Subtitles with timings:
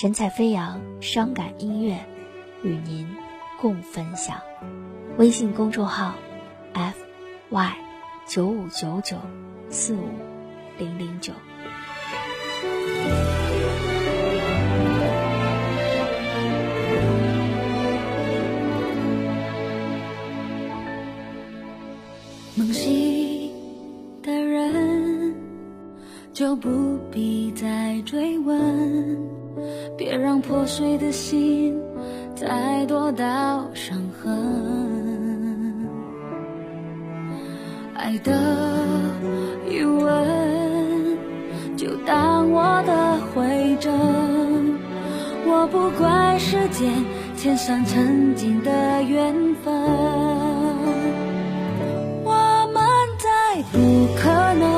[0.00, 1.98] 神采飞扬，伤感音乐，
[2.62, 3.16] 与您
[3.60, 4.40] 共分享。
[5.16, 6.14] 微信公众号
[6.72, 6.96] ：f
[7.50, 7.76] y
[8.24, 9.16] 九五九九
[9.70, 10.08] 四五
[10.78, 11.32] 零零九。
[27.08, 29.16] 不必再追问，
[29.96, 31.74] 别让破碎的心
[32.36, 35.88] 再多道伤痕。
[37.94, 38.30] 爱的
[39.70, 41.18] 余温
[41.78, 43.90] 就当我的回证，
[45.46, 46.92] 我不怪时间
[47.38, 49.34] 填上曾经的缘
[49.64, 49.74] 分。
[52.22, 52.84] 我们
[53.18, 53.78] 再不
[54.14, 54.28] 可
[54.60, 54.77] 能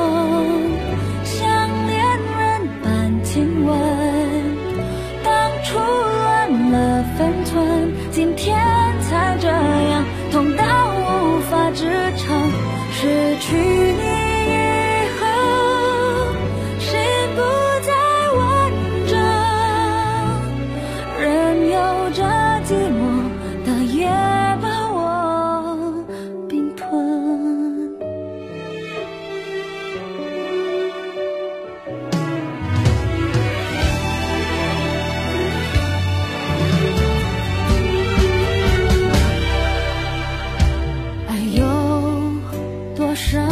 [43.11, 43.45] 多深，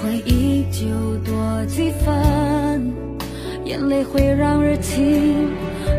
[0.00, 0.86] 回忆就
[1.28, 2.94] 多几分，
[3.64, 5.50] 眼泪会让热情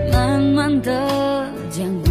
[0.09, 2.09] 慢慢的降温。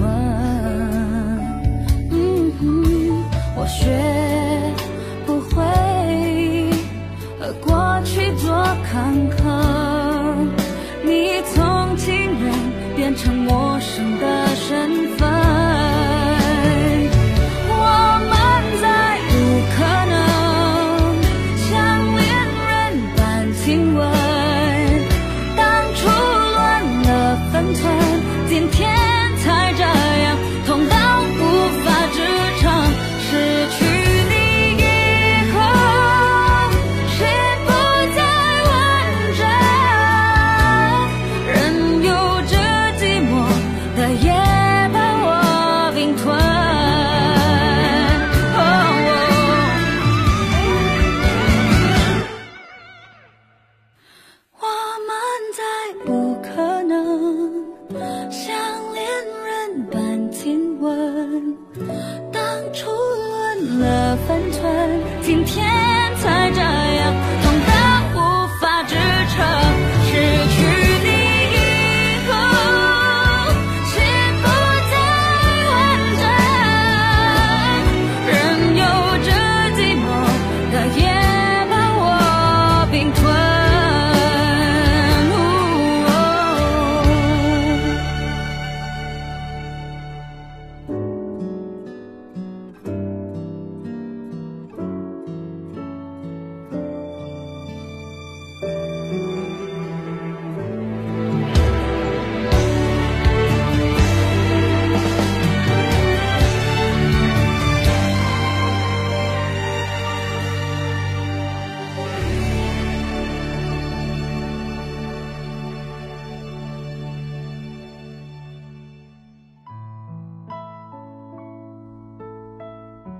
[46.01, 46.68] 我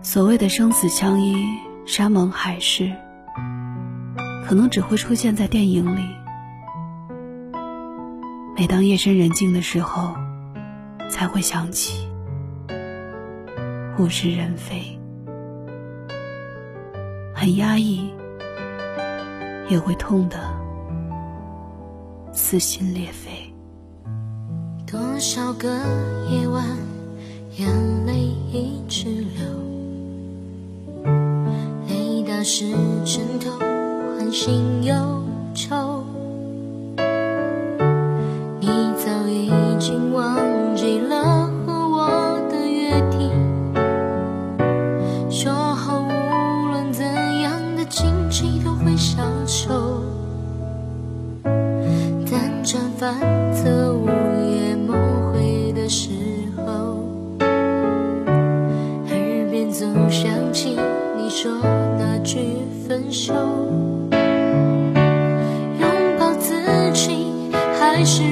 [0.01, 1.37] 所谓的生死相依、
[1.85, 2.93] 山盟海誓，
[4.47, 6.03] 可能只会出现在电影里。
[8.57, 10.15] 每当夜深人静的时候，
[11.11, 12.09] 才会想起，
[13.99, 14.99] 物是人非，
[17.35, 18.11] 很压抑，
[19.69, 20.39] 也会痛得
[22.33, 23.53] 撕心裂肺。
[24.87, 25.69] 多少个
[26.31, 26.65] 夜晚，
[27.57, 27.69] 眼
[28.07, 28.15] 泪
[28.53, 29.78] 一直流，
[32.51, 32.65] 是
[33.05, 33.51] 枕头，
[34.17, 34.95] 唤醒忧
[35.55, 36.03] 愁。
[38.59, 38.67] 你
[38.97, 40.35] 早已经忘
[40.75, 43.31] 记了和我的约定，
[45.31, 46.09] 说好无
[46.73, 47.05] 论怎
[47.43, 50.01] 样的荆棘都会消愁。
[52.25, 53.21] 辗转反
[53.53, 54.09] 侧，午
[54.51, 54.97] 夜梦
[55.35, 56.09] 回的时
[56.57, 57.05] 候，
[57.41, 60.79] 耳边总想起
[61.19, 61.53] 你说
[63.11, 63.33] 手。
[65.81, 66.55] 拥抱自
[66.93, 67.27] 己，
[67.79, 68.23] 还是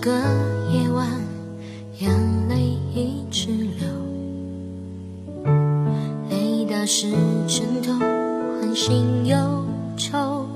[0.00, 0.10] 个
[0.70, 1.06] 夜晚，
[1.98, 2.10] 眼
[2.48, 2.56] 泪
[2.94, 3.86] 一直流，
[6.30, 7.12] 泪打湿
[7.46, 9.36] 枕头，唤醒忧
[9.98, 10.46] 愁。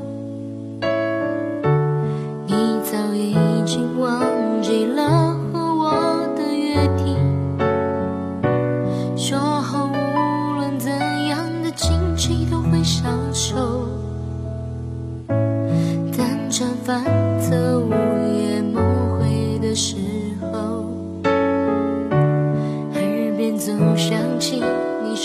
[2.46, 3.36] 你早已
[3.66, 7.18] 经忘记了和我的约定，
[9.14, 10.90] 说好无论怎
[11.26, 13.88] 样的荆棘都会相守。
[16.16, 17.04] 但辗反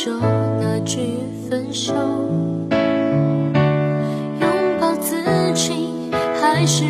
[0.01, 0.13] 说
[0.61, 1.19] 那句
[1.49, 1.93] 分手，
[4.39, 4.49] 拥
[4.79, 5.17] 抱自
[5.53, 6.09] 己，
[6.39, 6.85] 还是